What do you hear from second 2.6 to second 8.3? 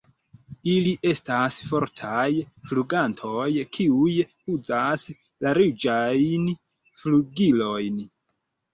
flugantoj kiuj uzas larĝajn flugilojn.